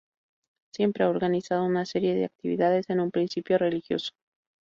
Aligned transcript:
Siempre 0.73 1.03
ha 1.03 1.09
organizado 1.11 1.63
una 1.63 1.85
serie 1.85 2.15
de 2.15 2.25
actividades, 2.25 2.89
en 2.89 3.01
un 3.01 3.11
principio 3.11 3.59
religiosas. 3.59 4.15